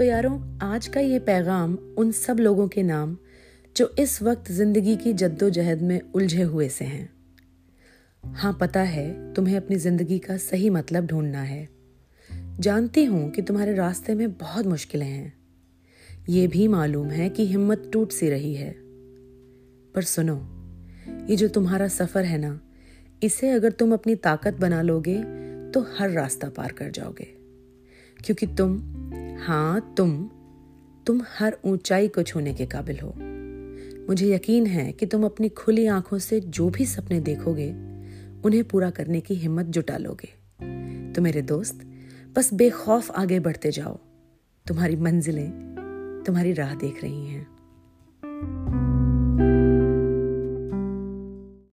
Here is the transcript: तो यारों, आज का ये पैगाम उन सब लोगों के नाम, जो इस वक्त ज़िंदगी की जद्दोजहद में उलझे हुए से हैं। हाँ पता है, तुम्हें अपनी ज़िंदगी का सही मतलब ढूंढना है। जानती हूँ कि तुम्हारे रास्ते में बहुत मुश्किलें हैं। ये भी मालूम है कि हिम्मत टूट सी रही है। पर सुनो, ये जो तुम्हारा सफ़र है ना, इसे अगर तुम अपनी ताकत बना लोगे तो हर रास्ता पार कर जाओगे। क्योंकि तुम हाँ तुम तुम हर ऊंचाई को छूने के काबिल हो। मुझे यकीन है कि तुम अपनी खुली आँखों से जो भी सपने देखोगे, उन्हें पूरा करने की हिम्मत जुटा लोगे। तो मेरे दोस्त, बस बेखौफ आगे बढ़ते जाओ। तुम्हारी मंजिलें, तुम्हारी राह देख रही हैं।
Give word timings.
तो 0.00 0.04
यारों, 0.04 0.58
आज 0.62 0.88
का 0.88 1.00
ये 1.00 1.18
पैगाम 1.18 1.78
उन 1.98 2.12
सब 2.12 2.38
लोगों 2.38 2.68
के 2.68 2.82
नाम, 2.82 3.16
जो 3.76 3.94
इस 3.98 4.22
वक्त 4.22 4.52
ज़िंदगी 4.52 4.96
की 4.96 5.12
जद्दोजहद 5.12 5.82
में 5.82 6.00
उलझे 6.14 6.42
हुए 6.42 6.68
से 6.68 6.84
हैं। 6.84 7.10
हाँ 8.24 8.58
पता 8.60 8.80
है, 8.80 9.34
तुम्हें 9.34 9.56
अपनी 9.56 9.76
ज़िंदगी 9.76 10.18
का 10.18 10.36
सही 10.36 10.70
मतलब 10.70 11.06
ढूंढना 11.06 11.42
है। 11.42 11.68
जानती 12.60 13.04
हूँ 13.04 13.30
कि 13.30 13.42
तुम्हारे 13.42 13.74
रास्ते 13.74 14.14
में 14.14 14.32
बहुत 14.32 14.66
मुश्किलें 14.66 15.06
हैं। 15.06 15.32
ये 16.28 16.46
भी 16.46 16.68
मालूम 16.68 17.06
है 17.06 17.28
कि 17.28 17.46
हिम्मत 17.46 17.90
टूट 17.92 18.12
सी 18.12 18.30
रही 18.30 18.54
है। 18.54 18.74
पर 19.94 20.02
सुनो, 20.02 20.36
ये 21.30 21.36
जो 21.36 21.48
तुम्हारा 21.48 21.88
सफ़र 21.88 22.24
है 22.24 22.38
ना, 22.38 22.60
इसे 23.22 23.50
अगर 23.50 23.72
तुम 23.72 23.92
अपनी 23.92 24.14
ताकत 24.14 24.54
बना 24.54 24.82
लोगे 24.82 25.22
तो 25.70 25.86
हर 25.98 26.10
रास्ता 26.10 26.48
पार 26.48 26.72
कर 26.72 26.90
जाओगे। 26.90 27.28
क्योंकि 28.24 28.46
तुम 28.46 28.82
हाँ 29.40 29.94
तुम 29.96 30.30
तुम 31.06 31.22
हर 31.38 31.56
ऊंचाई 31.64 32.08
को 32.08 32.22
छूने 32.22 32.54
के 32.54 32.66
काबिल 32.66 32.98
हो। 33.00 33.14
मुझे 34.08 34.34
यकीन 34.34 34.66
है 34.66 34.92
कि 34.92 35.06
तुम 35.06 35.24
अपनी 35.24 35.48
खुली 35.48 35.86
आँखों 35.86 36.18
से 36.18 36.40
जो 36.40 36.70
भी 36.70 36.86
सपने 36.86 37.20
देखोगे, 37.20 37.70
उन्हें 38.44 38.64
पूरा 38.64 38.90
करने 38.90 39.20
की 39.20 39.34
हिम्मत 39.34 39.66
जुटा 39.66 39.96
लोगे। 39.96 40.28
तो 41.12 41.22
मेरे 41.22 41.42
दोस्त, 41.42 41.80
बस 42.36 42.54
बेखौफ 42.54 43.10
आगे 43.10 43.40
बढ़ते 43.40 43.70
जाओ। 43.70 43.98
तुम्हारी 44.66 44.96
मंजिलें, 44.96 45.50
तुम्हारी 46.26 46.52
राह 46.52 46.74
देख 46.74 47.02
रही 47.02 47.26
हैं। 47.26 47.59